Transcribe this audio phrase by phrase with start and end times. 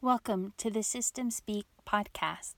[0.00, 2.54] Welcome to the System Speak podcast.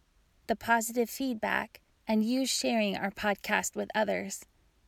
[0.45, 4.45] the positive feedback, and you sharing our podcast with others.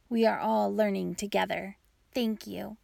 [0.09, 1.77] We are all learning together.
[2.14, 2.77] Thank you.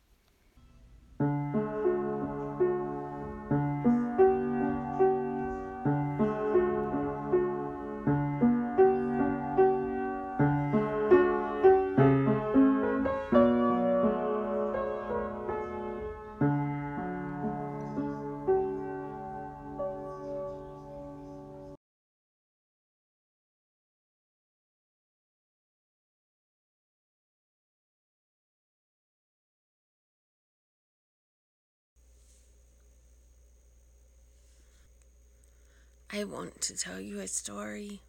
[36.18, 38.00] I want to tell you a story.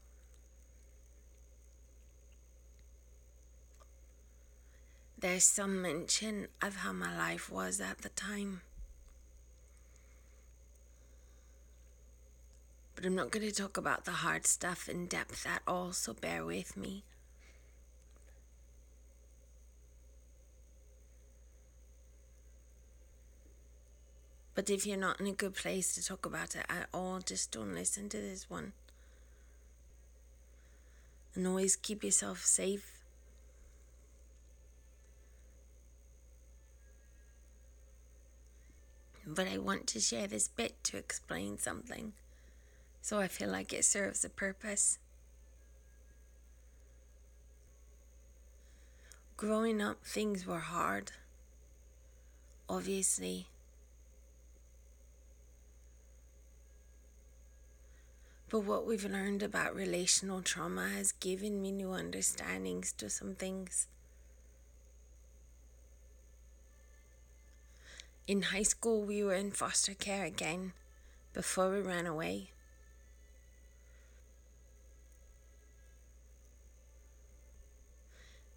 [5.18, 8.60] There's some mention of how my life was at the time.
[12.94, 16.14] But I'm not going to talk about the hard stuff in depth at all, so
[16.14, 17.02] bear with me.
[24.56, 27.52] But if you're not in a good place to talk about it at all, just
[27.52, 28.72] don't listen to this one.
[31.34, 33.02] And always keep yourself safe.
[39.26, 42.14] But I want to share this bit to explain something.
[43.02, 44.98] So I feel like it serves a purpose.
[49.36, 51.12] Growing up, things were hard.
[52.70, 53.48] Obviously.
[58.48, 63.88] But what we've learned about relational trauma has given me new understandings to some things.
[68.28, 70.72] In high school, we were in foster care again
[71.32, 72.50] before we ran away.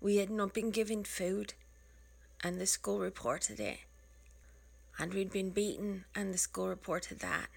[0.01, 1.53] We had not been given food,
[2.44, 3.79] and the school reported it.
[4.97, 7.47] And we'd been beaten, and the school reported that.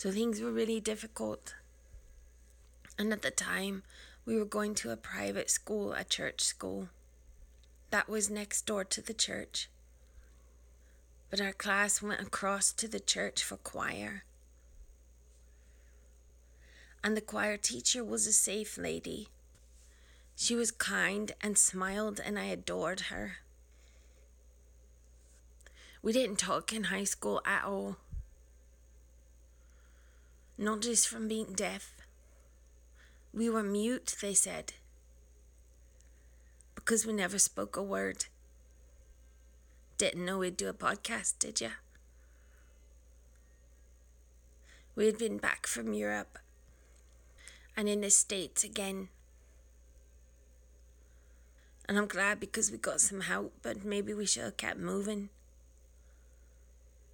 [0.00, 1.56] So things were really difficult.
[2.98, 3.82] And at the time,
[4.24, 6.88] we were going to a private school, a church school.
[7.90, 9.68] That was next door to the church.
[11.28, 14.22] But our class went across to the church for choir.
[17.04, 19.28] And the choir teacher was a safe lady.
[20.34, 23.32] She was kind and smiled, and I adored her.
[26.00, 27.98] We didn't talk in high school at all
[30.60, 31.96] not just from being deaf.
[33.32, 34.74] We were mute, they said,
[36.74, 38.26] because we never spoke a word.
[39.96, 41.70] Didn't know we'd do a podcast, did ya?
[44.94, 46.38] We had been back from Europe
[47.74, 49.08] and in the States again.
[51.88, 55.30] And I'm glad because we got some help, but maybe we should have kept moving.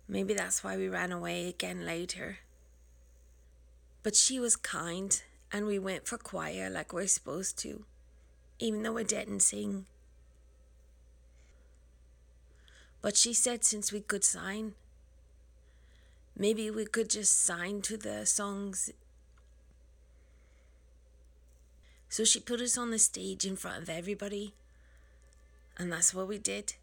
[0.09, 2.39] Maybe that's why we ran away again later.
[4.07, 7.87] But she was kind, and we went for choir like we're supposed to,
[8.61, 9.87] even though we didn't sing.
[13.03, 14.75] But she said since we could sign,
[16.37, 18.93] maybe we could just sign to the songs.
[22.09, 24.55] So she put us on the stage in front of everybody,
[25.77, 26.75] and that's what we did.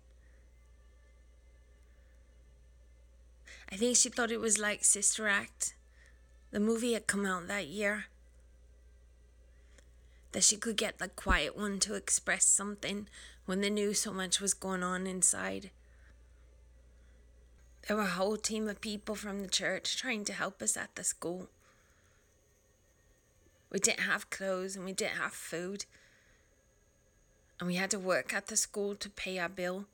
[3.72, 5.76] I think she thought it was like Sister Act
[6.54, 8.06] the movie had come out that year.
[10.32, 13.08] That she could get the quiet one to express something
[13.46, 15.72] when they knew so much was going on inside.
[17.88, 20.96] There were a whole team of people from the church trying to help us at
[20.96, 21.50] the school.
[23.72, 25.86] We didn't have clothes and we didn't have food.
[27.60, 29.86] And we had to work at the school to pay our bill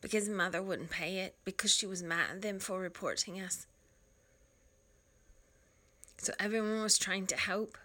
[0.00, 3.66] because mother wouldn't pay it because she was mad at them for reporting us.
[6.22, 7.76] So everyone was trying to help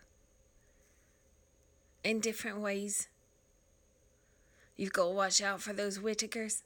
[2.04, 3.10] in different ways.
[4.78, 6.62] You've got to watch out for those Whittakers.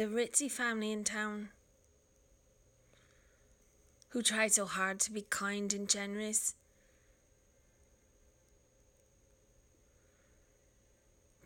[0.00, 1.50] the ritzy family in town
[4.08, 6.54] who tried so hard to be kind and generous.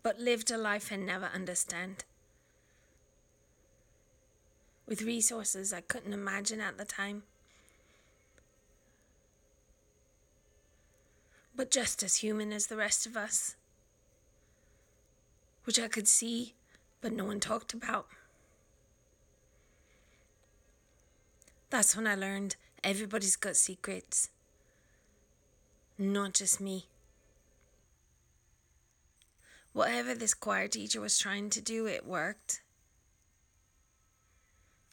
[0.01, 2.05] But lived a life I never understand.
[4.87, 7.23] With resources I couldn't imagine at the time.
[11.55, 13.55] But just as human as the rest of us.
[15.63, 16.53] Which I could see,
[17.01, 18.07] but no one talked about.
[21.69, 24.29] That's when I learned everybody's got secrets,
[25.97, 26.85] not just me.
[29.73, 32.61] Whatever this choir teacher was trying to do, it worked.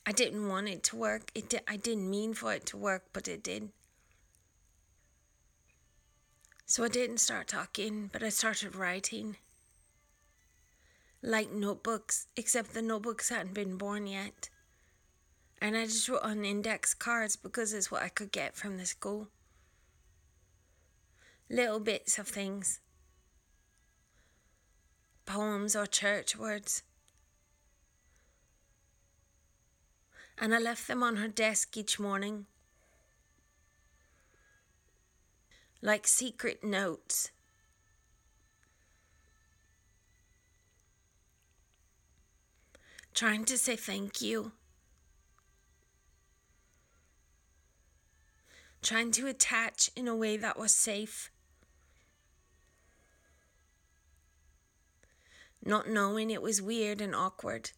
[0.05, 1.31] I didn't want it to work.
[1.35, 3.69] It di- I didn't mean for it to work, but it did.
[6.73, 9.37] So I didn't start talking, but I started writing.
[11.21, 14.49] Like notebooks, except the notebooks hadn't been born yet.
[15.61, 18.87] And I just wrote on index cards because it's what I could get from the
[18.87, 19.29] school.
[21.51, 22.81] Little bits of things.
[25.27, 26.85] Poems or church words.
[30.39, 32.47] And I left them on her desk each morning.
[35.82, 37.31] Like secret notes.
[43.12, 44.52] Trying to say thank you
[48.82, 51.31] trying to attach in a way that was safe.
[55.64, 57.70] Not knowing it was weird and awkward,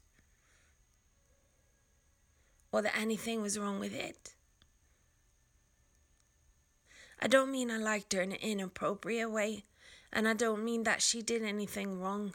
[2.72, 4.33] or that anything was wrong with it.
[7.24, 9.64] I don't mean I liked her in an inappropriate way,
[10.12, 12.34] and I don't mean that she did anything wrong.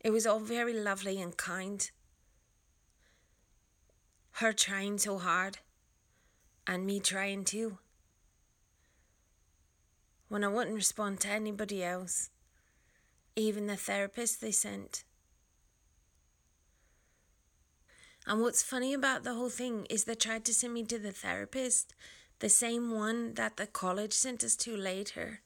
[0.00, 1.90] It was all very lovely and kind.
[4.32, 5.60] Her trying so hard
[6.66, 7.78] and me trying too.
[10.28, 12.28] When I wouldn't respond to anybody else,
[13.34, 15.04] even the therapist they sent.
[18.26, 21.12] And what's funny about the whole thing is they tried to send me to the
[21.12, 21.94] therapist,
[22.40, 25.40] the same one that the college sent us to later.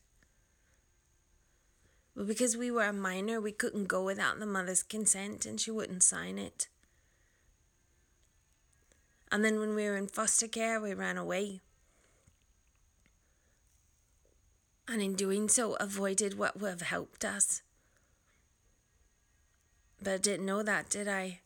[2.14, 5.70] But because we were a minor, we couldn't go without the mother's consent and she
[5.70, 6.68] wouldn't sign it.
[9.30, 11.60] And then when we were in foster care, we ran away.
[14.86, 17.62] And in doing so, avoided what would have helped us.
[20.02, 21.40] But I didn't know that, did I?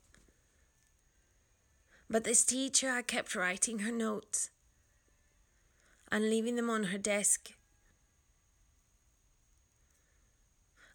[2.10, 4.50] But this teacher, I kept writing her notes
[6.10, 7.52] and leaving them on her desk.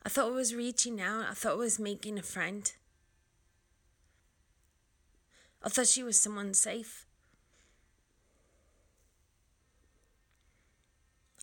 [0.03, 2.71] I thought I was reaching out, I thought I was making a friend.
[5.63, 7.05] I thought she was someone safe.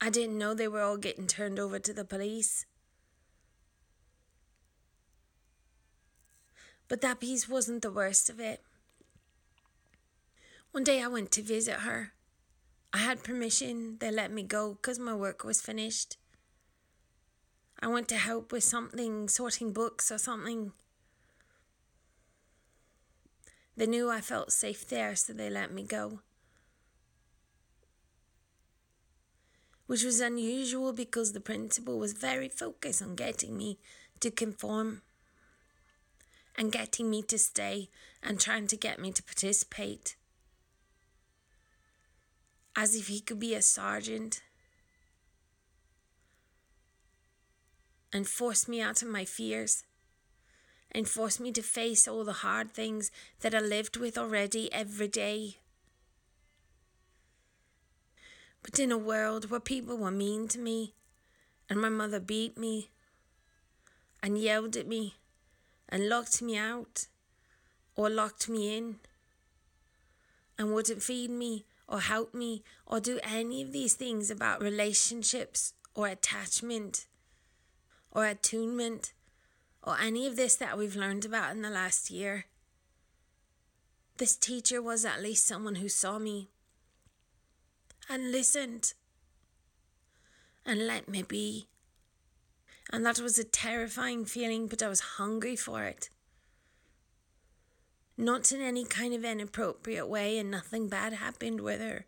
[0.00, 2.66] I didn't know they were all getting turned over to the police.
[6.88, 8.62] But that piece wasn't the worst of it.
[10.70, 12.12] One day I went to visit her.
[12.92, 16.16] I had permission, they let me go because my work was finished.
[17.80, 20.72] I went to help with something, sorting books or something.
[23.76, 26.20] They knew I felt safe there, so they let me go.
[29.86, 33.78] Which was unusual because the principal was very focused on getting me
[34.20, 35.02] to conform
[36.56, 37.88] and getting me to stay
[38.22, 40.16] and trying to get me to participate.
[42.80, 44.40] As if he could be a sergeant
[48.12, 49.82] and force me out of my fears
[50.92, 55.08] and force me to face all the hard things that I lived with already every
[55.08, 55.56] day.
[58.62, 60.94] But in a world where people were mean to me,
[61.68, 62.90] and my mother beat me,
[64.22, 65.16] and yelled at me,
[65.88, 67.08] and locked me out,
[67.96, 69.00] or locked me in,
[70.56, 75.72] and wouldn't feed me, or help me, or do any of these things about relationships,
[75.94, 77.06] or attachment,
[78.10, 79.12] or attunement,
[79.82, 82.44] or any of this that we've learned about in the last year.
[84.18, 86.48] This teacher was at least someone who saw me
[88.08, 88.92] and listened
[90.66, 91.68] and let me be.
[92.92, 96.10] And that was a terrifying feeling, but I was hungry for it.
[98.18, 102.04] Not in any kind of inappropriate way, and nothing bad happened with her.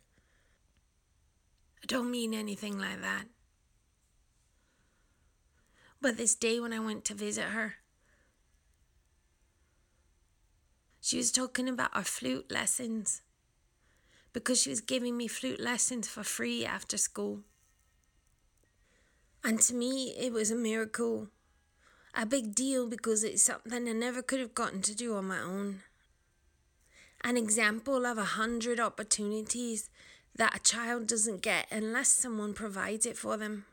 [1.83, 3.25] I don't mean anything like that.
[6.03, 7.77] But this day when I went to visit her,
[11.01, 13.23] She was talking about our flute lessons
[14.33, 17.41] because she was giving me flute lessons for free after school.
[19.43, 21.29] And to me, it was a miracle,
[22.15, 25.41] a big deal because it's something I never could have gotten to do on my
[25.41, 25.83] own.
[27.23, 29.91] An example of a hundred opportunities
[30.35, 33.67] that a child doesn't get unless someone provides it for them.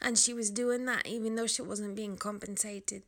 [0.00, 3.02] And she was doing that even though she wasn't being compensated.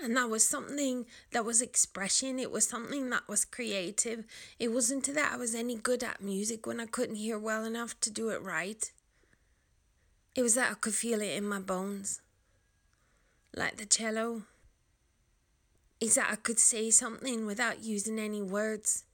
[0.00, 2.38] And that was something that was expression.
[2.38, 4.24] It was something that was creative.
[4.58, 7.98] It wasn't that I was any good at music when I couldn't hear well enough
[8.00, 8.90] to do it right.
[10.34, 12.20] It was that I could feel it in my bones.
[13.54, 14.42] Like the cello.
[16.00, 19.04] Is that I could say something without using any words.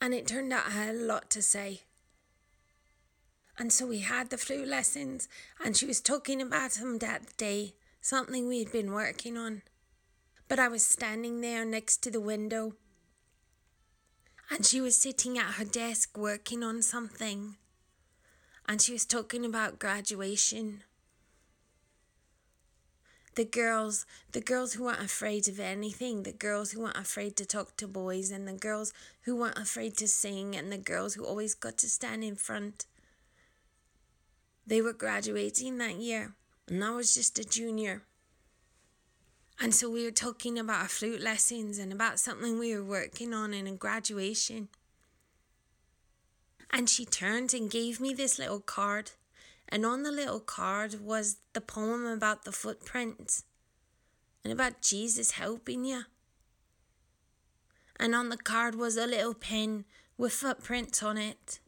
[0.00, 1.82] And it turned out I had a lot to say.
[3.56, 5.28] And so we had the flute lessons,
[5.64, 9.62] and she was talking about them that day something we'd been working on.
[10.48, 12.74] But I was standing there next to the window,
[14.50, 17.56] and she was sitting at her desk working on something,
[18.68, 20.82] and she was talking about graduation.
[23.36, 27.44] The girls, the girls who weren't afraid of anything, the girls who weren't afraid to
[27.44, 31.24] talk to boys, and the girls who weren't afraid to sing, and the girls who
[31.24, 32.86] always got to stand in front.
[34.66, 36.34] They were graduating that year
[36.68, 38.02] and I was just a junior.
[39.60, 43.32] And so we were talking about our flute lessons and about something we were working
[43.32, 44.68] on in a graduation.
[46.70, 49.12] And she turned and gave me this little card.
[49.68, 53.44] And on the little card was the poem about the footprints
[54.42, 56.02] and about Jesus helping you.
[57.98, 59.84] And on the card was a little pen
[60.16, 61.60] with footprints on it.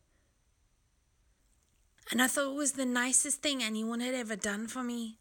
[2.10, 5.18] And I thought it was the nicest thing anyone had ever done for me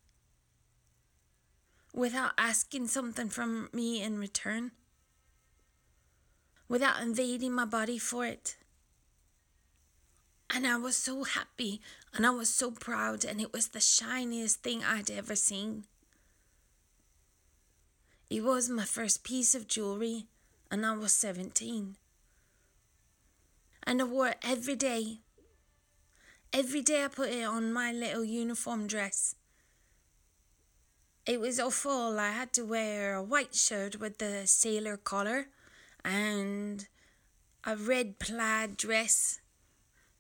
[1.94, 4.72] without asking something from me in return,
[6.68, 8.58] without invading my body for it.
[10.50, 11.82] And I was so happy
[12.14, 15.86] and I was so proud, and it was the shiniest thing I'd ever seen.
[18.30, 20.28] It was my first piece of jewellery,
[20.72, 21.98] and I was 17.
[23.84, 25.20] And I wore it every day
[26.56, 29.36] Every day I put it on my little uniform dress.
[31.26, 32.18] It was fall.
[32.18, 35.48] I had to wear a white shirt with the sailor collar
[36.06, 36.88] and
[37.66, 39.42] a red plaid dress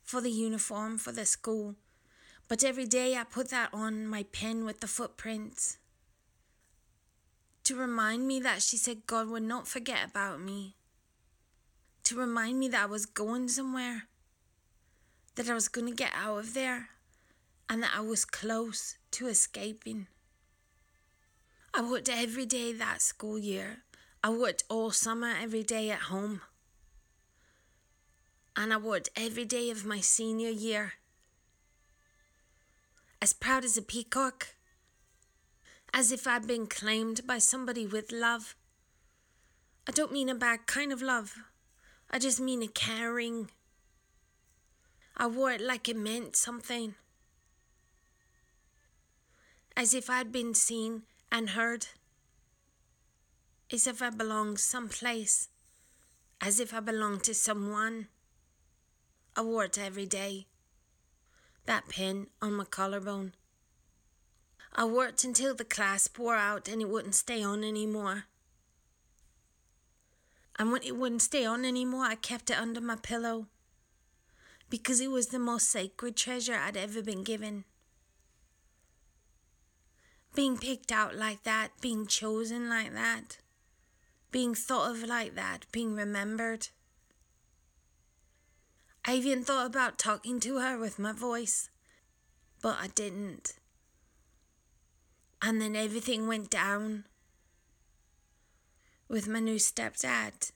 [0.05, 1.75] for the uniform for the school.
[2.47, 5.77] But every day I put that on my pen with the footprints
[7.65, 10.75] to remind me that she said God would not forget about me,
[12.03, 14.03] to remind me that I was going somewhere
[15.35, 16.89] that I was going to get out of there
[17.69, 20.07] and that I was close to escaping.
[21.73, 23.79] I worked every day that school year.
[24.23, 26.41] I worked all summer every day at home.
[28.57, 30.93] And I worked every day of my senior year.
[33.21, 34.55] As proud as a peacock,
[35.93, 38.55] as if I'd been claimed by somebody with love.
[39.87, 41.35] I don't mean a bad kind of love,
[42.09, 43.49] I just mean a caring,
[45.17, 46.95] I wore it like it meant something.
[49.77, 51.87] As if I'd been seen and heard.
[53.71, 55.47] As if I belonged someplace.
[56.41, 58.07] As if I belonged to someone.
[59.35, 60.47] I wore it every day.
[61.65, 63.33] That pin on my collarbone.
[64.73, 68.25] I worked until the clasp wore out and it wouldn't stay on anymore.
[70.57, 73.47] And when it wouldn't stay on anymore, I kept it under my pillow
[74.69, 77.65] because it was the most sacred treasure I'd ever been given.
[80.33, 83.37] Being picked out like that, being chosen like that,
[84.31, 86.69] being thought of like that, being remembered.
[89.07, 91.69] I even thought about talking to her with my voice,
[92.59, 93.53] but I didn't.
[95.43, 97.05] And then everything went down
[99.07, 100.51] with my new stepdad.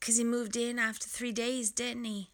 [0.00, 2.30] Because he moved in after three days, didn't he?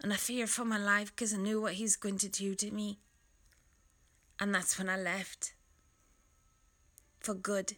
[0.00, 2.70] And I feared for my life because I knew what he's going to do to
[2.70, 3.00] me.
[4.38, 5.54] And that's when I left.
[7.18, 7.76] For good.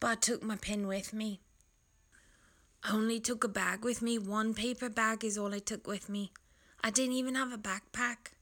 [0.00, 1.40] But I took my pen with me.
[2.84, 4.18] I only took a bag with me.
[4.18, 6.32] One paper bag is all I took with me.
[6.82, 8.34] I didn't even have a backpack.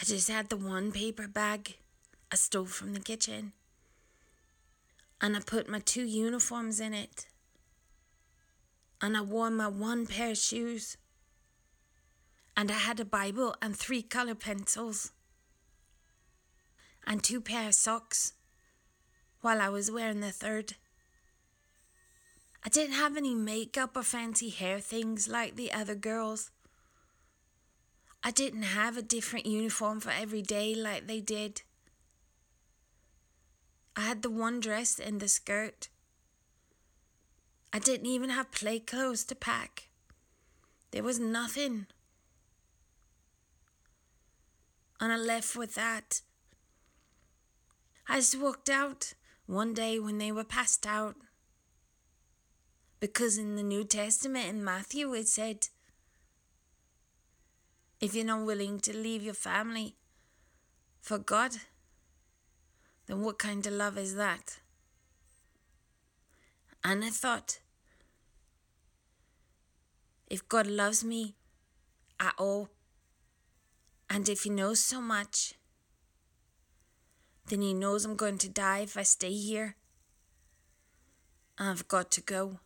[0.00, 1.76] I just had the one paper bag
[2.30, 3.52] I stole from the kitchen
[5.20, 7.26] and I put my two uniforms in it.
[9.00, 10.96] And I wore my one pair of shoes.
[12.56, 15.12] And I had a Bible and three colour pencils.
[17.08, 18.32] and two pair of socks
[19.40, 20.74] while I was wearing the third.
[22.66, 26.50] I didn't have any makeup or fancy hair things like the other girls.
[28.24, 31.62] I didn't have a different uniform for every day like they did.
[33.94, 35.90] I had the one dress and the skirt.
[37.72, 39.88] I didn't even have play clothes to pack.
[40.90, 41.86] There was nothing.
[45.00, 46.22] And I left with that.
[48.08, 49.14] I just walked out
[49.46, 51.14] one day when they were passed out.
[52.98, 55.68] Because in the New Testament in Matthew it said,
[58.00, 59.94] if you're not willing to leave your family
[61.00, 61.52] for God,
[63.06, 64.58] then what kind of love is that?
[66.84, 67.60] And I thought,
[70.28, 71.34] if God loves me
[72.20, 72.68] at all,
[74.10, 75.54] and if He knows so much,
[77.48, 79.76] then He knows I'm going to die if I stay here.
[81.58, 82.60] I've got to go.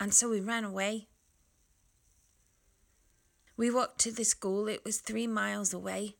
[0.00, 1.08] And so we ran away.
[3.56, 6.14] We walked to the school, it was three miles away.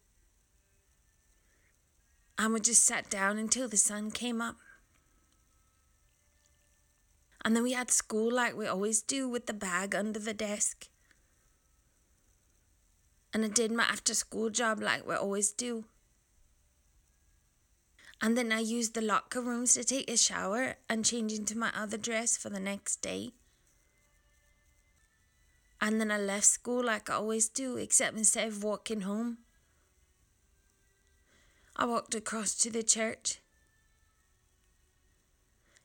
[2.37, 4.57] And we just sat down until the sun came up.
[7.45, 10.89] And then we had school like we always do with the bag under the desk.
[13.33, 15.85] And I did my after school job like we always do.
[18.21, 21.71] And then I used the locker rooms to take a shower and change into my
[21.77, 23.31] other dress for the next day.
[25.81, 29.39] And then I left school like I always do, except instead of walking home,
[31.77, 33.41] I walked across to the church.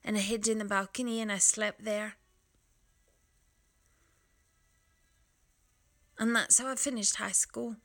[0.04, 2.16] And I hid in the balcony and I slept there.
[6.18, 7.76] And that's how I finished high school.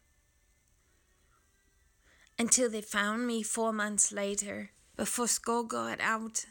[2.38, 6.44] Until they found me four months later, before school got out,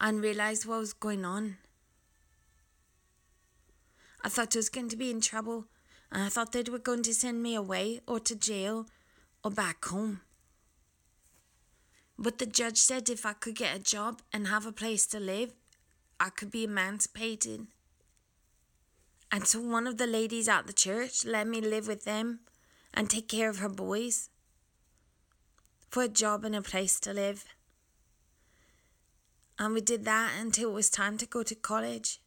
[0.00, 1.58] and realised what was going on.
[4.28, 5.68] I thought I was going to be in trouble,
[6.12, 8.84] and I thought they were going to send me away or to jail
[9.42, 10.20] or back home.
[12.18, 15.18] But the judge said if I could get a job and have a place to
[15.18, 15.54] live,
[16.20, 17.68] I could be emancipated.
[19.32, 22.40] And so one of the ladies at the church let me live with them
[22.92, 24.28] and take care of her boys
[25.88, 27.46] for a job and a place to live.
[29.58, 32.20] And we did that until it was time to go to college.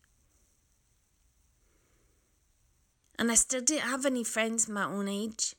[3.22, 5.56] And I still didn't have any friends my own age.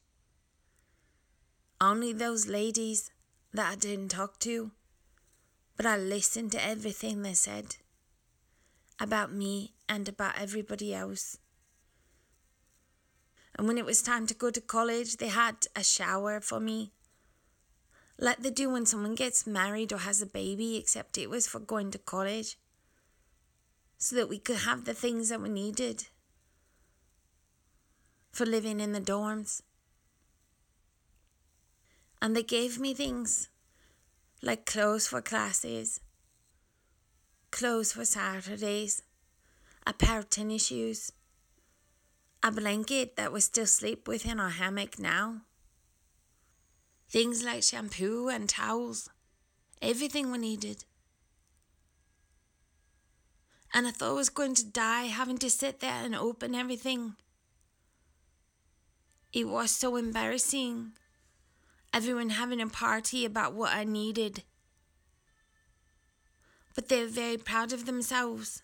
[1.81, 3.13] Only those ladies
[3.55, 4.73] that I didn't talk to.
[5.77, 7.77] But I listened to everything they said
[8.99, 11.39] about me and about everybody else.
[13.57, 16.91] And when it was time to go to college, they had a shower for me.
[18.19, 21.61] Like they do when someone gets married or has a baby, except it was for
[21.61, 22.59] going to college.
[23.99, 26.07] So that we could have the things that we needed
[28.33, 29.61] for living in the dorms.
[32.21, 33.49] And they gave me things
[34.43, 36.01] like clothes for classes,
[37.51, 39.03] clothes for Saturdays,
[39.87, 41.13] a pair of tennis shoes,
[42.43, 45.43] a blanket that we still sleep within our hammock now,
[47.09, 49.11] things like shampoo and towels,
[49.81, 50.85] everything we needed.
[53.75, 57.15] And I thought I was going to die having to sit there and open everything
[59.33, 60.93] it was so embarrassing.
[61.93, 64.43] Everyone having a party about what I needed.
[66.75, 68.63] But they were very proud of themselves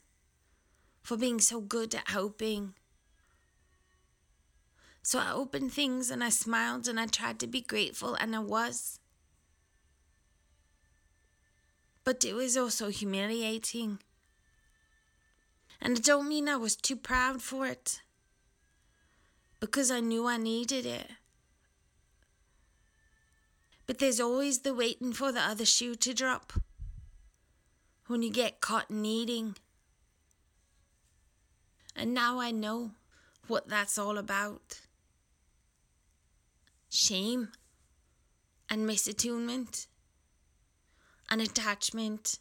[1.03, 2.75] for being so good at helping.
[5.03, 8.41] So I opened things and I smiled and I tried to be grateful, and I
[8.41, 9.01] was.
[12.05, 14.01] But it was also humiliating.
[15.81, 18.03] And I don't mean I was too proud for it
[19.61, 21.11] because I knew I needed it.
[23.87, 26.53] But there's always the waiting for the other shoe to drop
[28.07, 29.57] when you get caught needing.
[31.97, 32.93] And now I know
[33.47, 34.81] what that's all about
[36.91, 37.49] shame
[38.71, 39.87] and misattunement
[41.31, 42.39] and attachment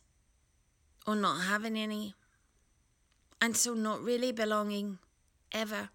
[1.06, 2.14] or not having any,
[3.42, 5.00] and so not really belonging
[5.54, 5.90] ever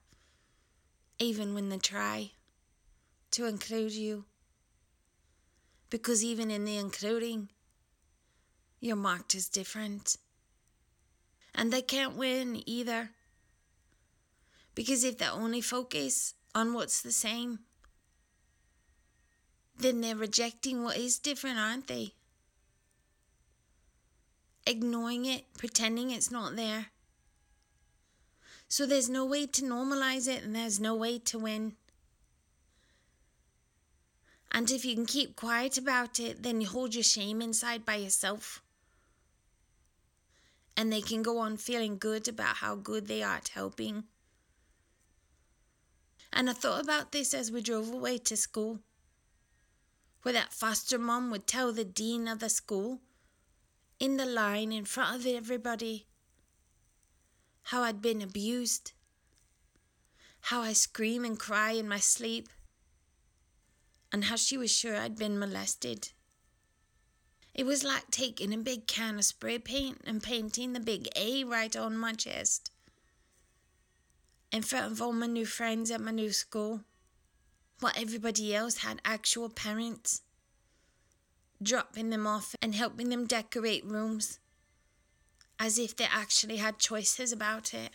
[1.23, 2.33] even when they try
[3.31, 4.25] to include you.
[5.89, 7.49] Because even in the including,
[8.81, 10.17] you're marked as different.
[11.55, 13.11] And they can't win either.
[14.75, 17.61] Because if they only focus on what's the same,
[19.79, 22.15] then they're rejecting what is different, aren't they?
[24.67, 26.87] Ignoring it, pretending it's not there.
[28.73, 31.75] So there's no way to normalize it and there's no way to win.
[34.51, 37.97] And if you can keep quiet about it, then you hold your shame inside by
[37.97, 38.63] yourself.
[40.75, 44.05] And they can go on feeling good about how good they are at helping.
[46.33, 48.79] And I thought about this as we drove away to school,
[50.23, 53.01] where that foster mom would tell the dean of the school,
[54.01, 56.07] in the line in front of everybody,
[57.65, 58.93] how I'd been abused,
[60.43, 62.49] how I scream and cry in my sleep
[64.13, 66.11] and how she was sure I'd been molested.
[67.55, 71.45] It was like taking a big can of spray paint and painting the big A
[71.45, 72.71] right on my chest.
[74.51, 76.83] In front of all my new friends at my new school,
[77.81, 80.23] while everybody else had actual parents,
[81.63, 84.39] dropping them off and helping them decorate rooms
[85.59, 87.91] as if they actually had choices about it.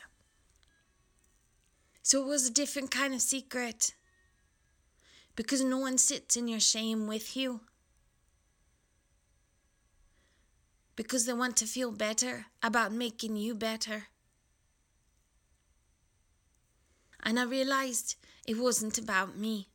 [2.02, 3.94] So it was a different kind of secret
[5.36, 7.62] because no one sits in your shame with you.
[10.96, 14.08] Because they want to feel better about making you better.
[17.22, 18.16] And I realized
[18.48, 19.68] it wasn't about me.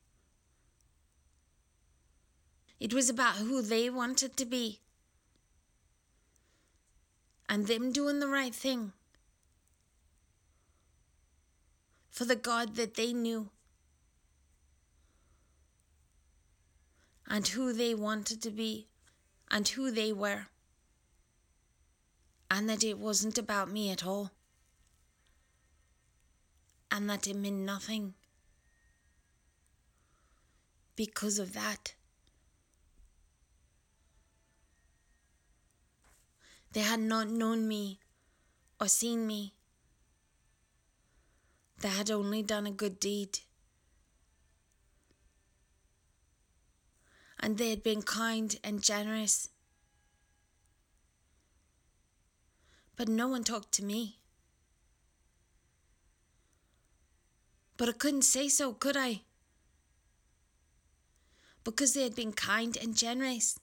[2.80, 4.80] It was about who they wanted to be.
[7.48, 8.92] And them doing the right thing.
[12.10, 13.50] For the God that they knew.
[17.32, 18.86] and who they wanted to be
[19.50, 20.48] and who they were.
[22.50, 24.32] And that it wasn't about me at all.
[26.90, 28.12] And that it meant nothing
[30.94, 31.94] because of that.
[36.72, 38.00] They had not known me
[38.80, 39.54] or seen me.
[41.80, 43.40] They had only done a good deed.
[47.42, 49.48] and they had been kind and generous.
[52.94, 54.20] But no one talked to me.
[57.76, 59.22] But I couldn't say so, could I?
[61.64, 63.58] Because they had been kind and generous.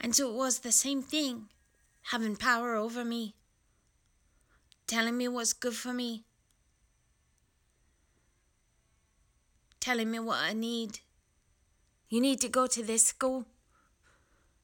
[0.00, 1.48] And so it was the same thing,
[2.10, 3.34] having power over me,
[4.86, 6.24] telling me what's good for me,
[9.80, 11.00] telling me what I need.
[12.08, 13.46] You need to go to this school.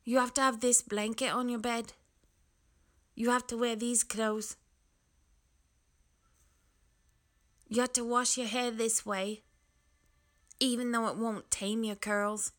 [0.05, 1.93] You have to have this blanket on your bed.
[3.15, 4.57] You have to wear these clothes.
[7.69, 9.43] You have to wash your hair this way,
[10.61, 12.53] even though it won't tame your curls.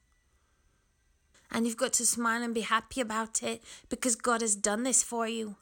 [1.53, 5.03] And you've got to smile and be happy about it because God has done this
[5.03, 5.55] for you.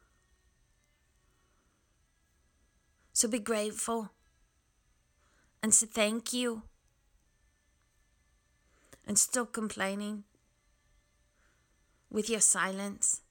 [3.12, 4.12] So be grateful
[5.62, 6.64] and say thank you
[9.06, 10.24] and stop complaining
[12.10, 13.22] with your silence.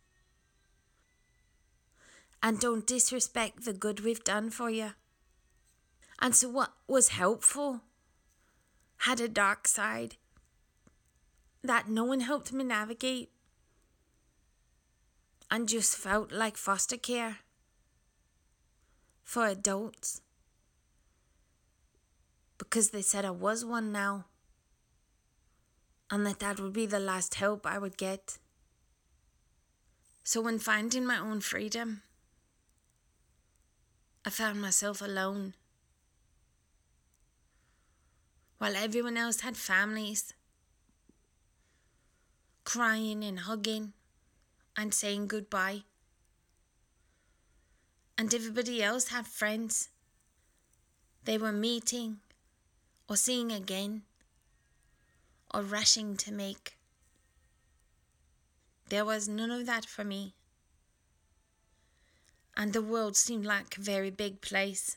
[2.43, 4.93] And don't disrespect the good we've done for you.
[6.21, 7.81] And so, what was helpful
[8.99, 10.17] had a dark side
[11.63, 13.31] that no one helped me navigate
[15.51, 17.39] and just felt like foster care
[19.25, 20.23] for adults
[22.59, 24.27] because they said I was one now
[26.11, 28.39] and that that would be the last help I would get.
[30.25, 32.03] So, when finding my own freedom,
[34.25, 35.55] I found myself alone.
[38.59, 40.35] While everyone else had families,
[42.71, 43.93] crying and hugging
[44.77, 45.83] and saying goodbye.
[48.17, 49.89] And everybody else had friends
[51.25, 52.19] they were meeting
[53.09, 54.03] or seeing again
[55.53, 56.77] or rushing to make.
[58.89, 60.35] There was none of that for me.
[62.57, 64.97] And the world seemed like a very big place.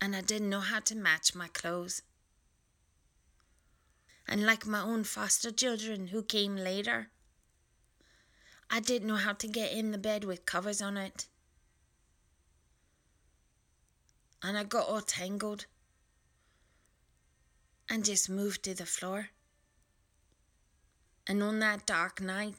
[0.00, 2.02] And I didn't know how to match my clothes.
[4.28, 7.08] And like my own foster children who came later,
[8.70, 11.26] I didn't know how to get in the bed with covers on it.
[14.42, 15.66] And I got all tangled
[17.90, 19.28] and just moved to the floor.
[21.26, 22.54] And on that dark night,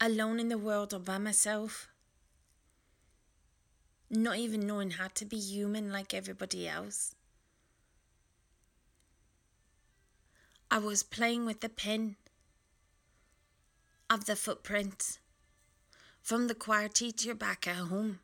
[0.00, 1.88] alone in the world all by myself,
[4.08, 7.15] not even knowing how to be human like everybody else,
[10.70, 12.16] I was playing with the pen
[14.10, 15.20] of the footprints
[16.20, 18.18] from the choir teacher back at home.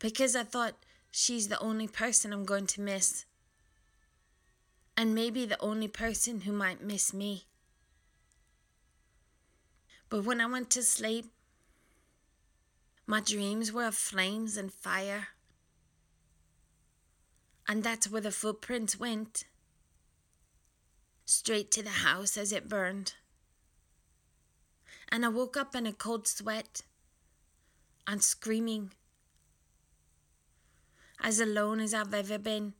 [0.00, 0.74] Because I thought
[1.12, 3.26] she's the only person I'm going to miss.
[4.96, 7.44] And maybe the only person who might miss me.
[10.10, 11.26] But when I went to sleep,
[13.06, 15.28] my dreams were of flames and fire.
[17.68, 19.44] And that's where the footprints went
[21.26, 23.14] straight to the house as it burned.
[25.10, 26.82] And I woke up in a cold sweat
[28.06, 28.92] and screaming,
[31.20, 32.74] as alone as I've ever been,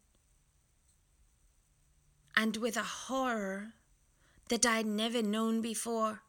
[2.36, 3.72] and with a horror
[4.48, 6.22] that I'd never known before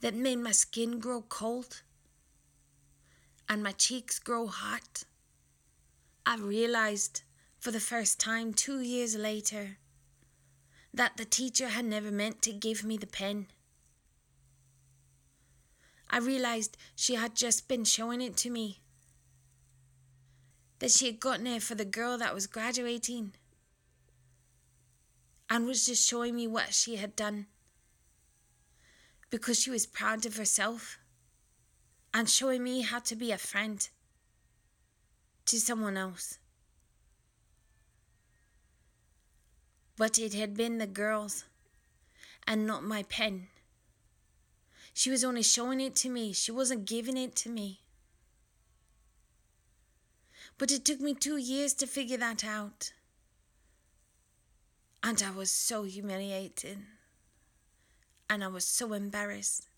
[0.00, 1.82] that made my skin grow cold
[3.48, 5.04] and my cheeks grow hot.
[6.24, 7.22] I realized
[7.60, 9.78] for the first time two years later
[10.96, 13.46] that the teacher had never meant to give me the pen.
[16.10, 18.80] I realized she had just been showing it to me.
[20.78, 23.32] That she had gotten it for the girl that was graduating
[25.50, 27.46] and was just showing me what she had done
[29.30, 30.98] because she was proud of herself
[32.14, 33.88] and showing me how to be a friend
[35.44, 36.38] to someone else.
[39.96, 41.44] But it had been the girls
[42.46, 43.48] and not my pen.
[44.92, 47.80] She was only showing it to me, she wasn't giving it to me.
[50.58, 52.92] But it took me two years to figure that out.
[55.02, 56.78] And I was so humiliated.
[58.28, 59.68] And I was so embarrassed.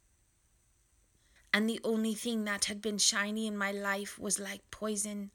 [1.52, 5.30] And the only thing that had been shiny in my life was like poison.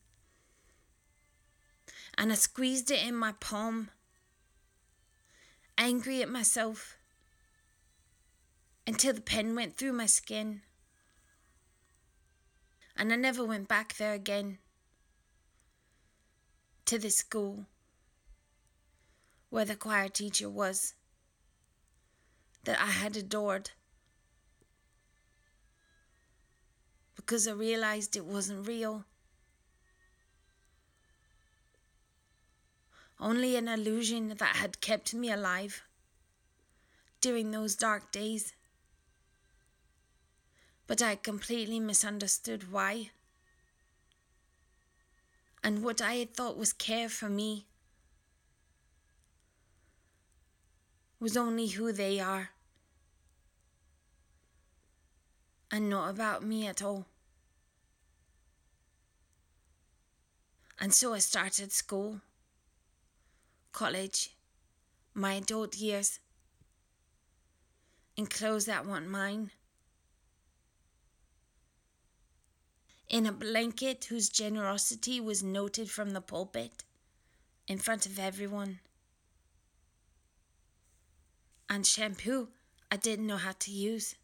[2.18, 3.90] And I squeezed it in my palm
[5.78, 6.98] angry at myself
[8.86, 10.62] until the pen went through my skin.
[12.96, 14.60] And I never went back there again
[16.86, 17.66] to the school
[19.50, 20.94] where the choir teacher was
[22.66, 23.72] that I had adored
[27.16, 29.06] because I realized it wasn't real.
[33.20, 35.84] Only an illusion that had kept me alive
[37.22, 38.54] during those dark days.
[40.88, 43.12] But I completely misunderstood why.
[45.64, 47.66] And what I had thought was care for me
[51.20, 52.50] was only who they are
[55.72, 57.06] and not about me at all.
[60.80, 62.20] And so I started school
[63.74, 64.36] college,
[65.14, 66.20] my adult years,
[68.18, 69.52] and clothes that weren't mine.
[73.10, 76.84] In a blanket whose generosity was noted from the pulpit
[77.68, 78.80] in front of everyone.
[81.70, 82.50] And shampoo
[82.92, 84.16] I didn't know how to use.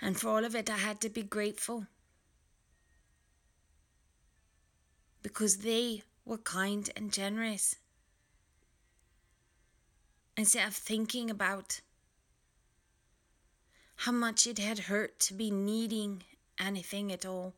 [0.00, 1.86] And for all of it, I had to be grateful.
[5.22, 7.76] Because they were kind and generous.
[10.36, 11.80] Instead of thinking about
[13.96, 16.22] how much it had hurt to be needing
[16.58, 17.54] anything at all.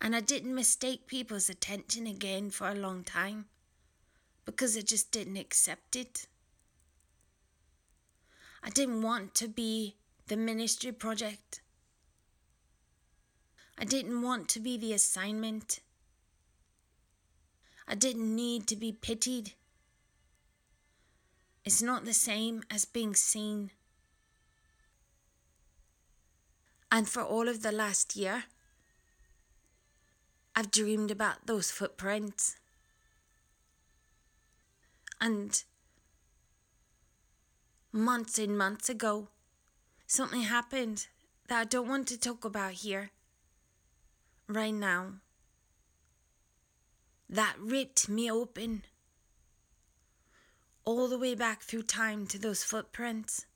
[0.00, 3.46] And I didn't mistake people's attention again for a long time
[4.44, 6.26] because I just didn't accept it.
[8.62, 11.60] I didn't want to be the ministry project
[13.78, 15.80] I didn't want to be the assignment.
[17.88, 19.52] I didn't need to be pitied.
[21.64, 23.70] It's not the same as being seen.
[26.90, 28.44] And for all of the last year,
[30.54, 32.56] I've dreamed about those footprints.
[35.20, 35.64] And
[37.90, 39.28] months and months ago,
[40.06, 41.08] something happened
[41.48, 43.10] that I don't want to talk about here
[44.48, 45.14] right now
[47.28, 48.84] that ripped me open
[50.84, 53.46] all the way back through time to those footprints.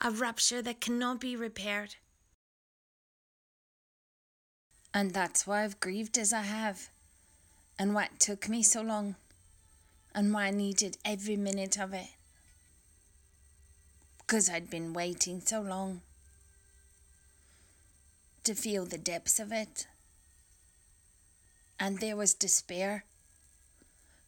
[0.00, 1.96] A rupture that cannot be repaired.
[4.94, 6.88] And that's why I've grieved as I have,
[7.78, 9.16] and why it took me so long,
[10.14, 12.08] and why I needed every minute of it.
[14.18, 16.02] Because I'd been waiting so long
[18.44, 19.86] to feel the depths of it.
[21.78, 23.04] And there was despair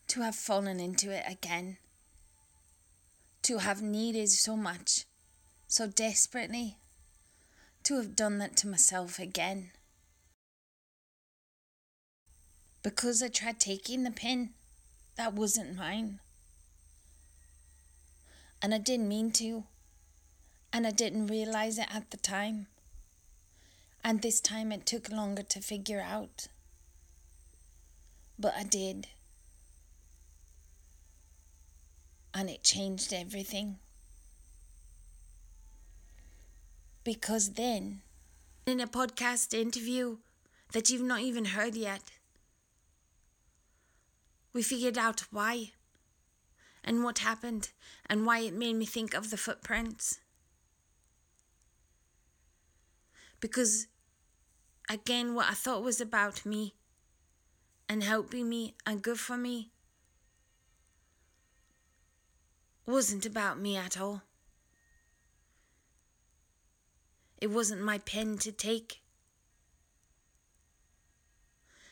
[0.09, 1.79] to have fallen into it again,
[3.43, 5.05] to have needed so much,
[5.67, 6.77] so desperately,
[7.85, 9.71] to have done that to myself again.
[12.83, 14.51] Because I tried taking the pin
[15.17, 16.21] that wasn't mine.
[18.61, 19.65] And I didn't mean to.
[20.73, 22.67] And I didn't realize it at the time.
[24.07, 26.49] And this time it took longer to figure out.
[28.39, 29.07] But I did.
[32.35, 33.79] And it changed everything.
[37.03, 38.03] Because then,
[38.67, 40.19] in a podcast interview
[40.73, 42.03] that you've not even heard yet,
[44.53, 45.73] we figured out why
[46.83, 47.71] and what happened
[48.07, 50.21] and why it made me think of the footprints.
[53.41, 53.87] Because,
[54.89, 56.75] again, what I thought was about me
[57.89, 59.71] and helping me and good for me
[62.87, 64.23] wasn't about me at all.
[67.41, 69.01] It wasn't my pen to take.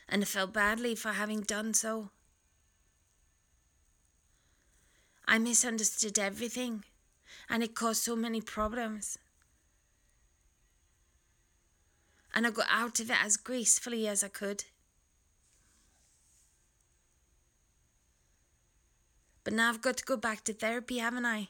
[0.09, 2.11] And I felt badly for having done so.
[5.27, 6.85] I misunderstood everything,
[7.49, 9.17] and it caused so many problems.
[12.35, 14.64] And I got out of it as gracefully as I could.
[19.45, 21.49] But now I've got to go back to therapy, haven't I?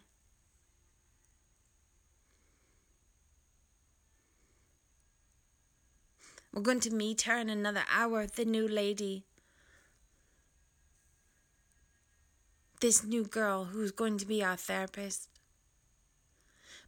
[6.52, 9.24] We're going to meet her in another hour, the new lady.
[12.80, 15.28] This new girl who's going to be our therapist.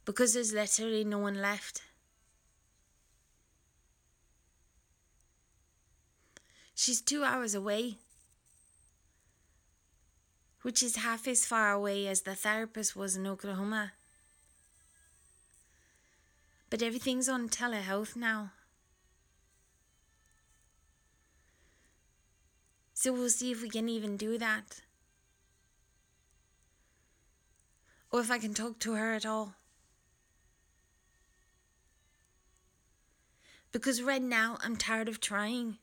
[0.03, 1.81] Because there's literally no one left.
[6.85, 7.97] She's two hours away
[10.61, 13.93] which is half as far away as the therapist was in Oklahoma.
[16.69, 18.51] But everything's on telehealth now.
[22.93, 24.81] So we'll see if we can even do that.
[28.11, 29.55] Or if I can talk to her at all.
[33.71, 35.77] Because right now I'm tired of trying.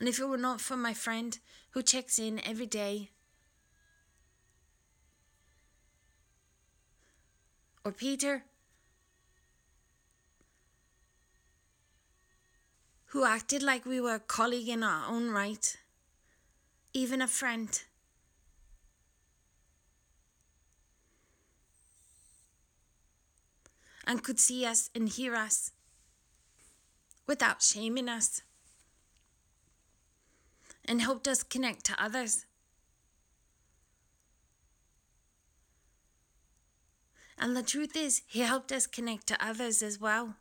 [0.00, 1.38] And if it were not for my friend
[1.72, 3.10] who checks in every day,
[7.84, 8.44] or Peter,
[13.08, 15.76] who acted like we were a colleague in our own right,
[16.94, 17.82] even a friend.
[24.06, 25.72] And could see us and hear us
[27.26, 28.42] without shaming us
[30.90, 32.46] and helped us connect to others.
[37.38, 40.34] And the truth is, He helped us connect to others as well.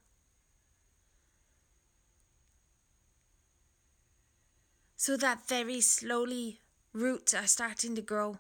[4.96, 6.62] So that very slowly
[6.94, 8.40] roots are starting to grow.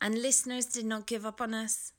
[0.00, 1.92] And listeners did not give up on us.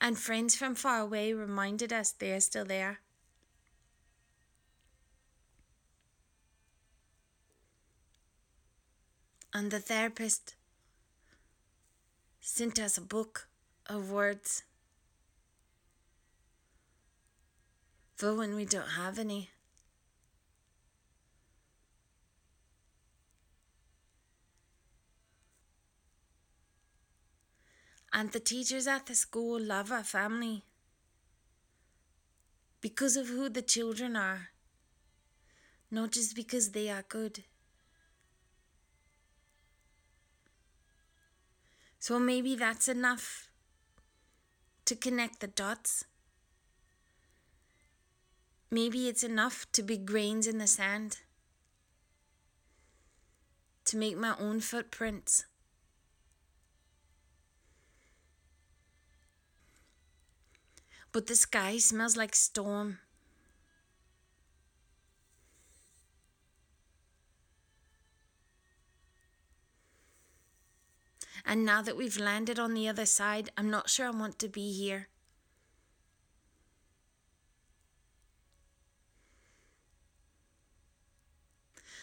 [0.00, 3.00] And friends from far away reminded us they are still there.
[9.52, 10.54] And the therapist
[12.40, 13.48] sent us a book
[13.86, 14.62] of words
[18.14, 19.50] for when we don't have any.
[28.18, 30.64] And the teachers at the school love our family
[32.80, 34.48] because of who the children are,
[35.88, 37.44] not just because they are good.
[42.00, 43.50] So maybe that's enough
[44.86, 46.04] to connect the dots.
[48.68, 51.18] Maybe it's enough to be grains in the sand,
[53.84, 55.44] to make my own footprints.
[61.12, 62.98] But the sky smells like storm.
[71.44, 74.48] And now that we've landed on the other side, I'm not sure I want to
[74.48, 75.08] be here.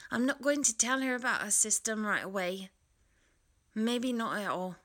[0.09, 2.69] I'm not going to tell her about our system right away
[3.77, 4.77] Maybe not at all.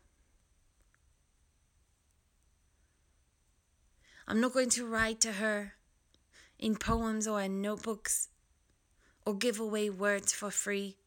[4.30, 5.72] I'm not going to write to her
[6.56, 8.28] in poems or in notebooks
[9.26, 10.98] or give away words for free.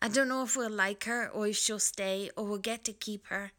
[0.00, 2.94] I don't know if we'll like her or if she'll stay or we'll get to
[2.94, 3.52] keep her.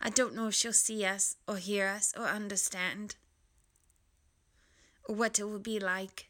[0.00, 3.16] I don't know if she'll see us or hear us or understand
[5.08, 6.28] or what it will be like.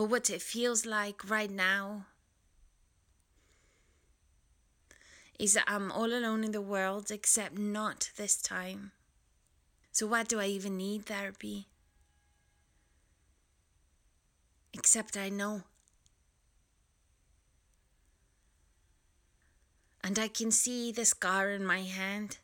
[0.00, 2.06] But what it feels like right now
[5.38, 8.92] is that I'm all alone in the world except not this time.
[9.92, 11.68] So, why do I even need therapy?
[14.72, 15.64] Except I know.
[20.02, 22.38] And I can see the scar in my hand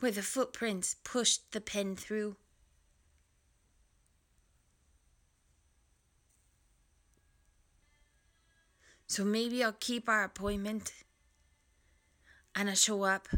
[0.00, 2.34] where the footprints pushed the pen through.
[9.12, 10.94] So maybe I'll keep our appointment
[12.56, 13.28] and I'll show up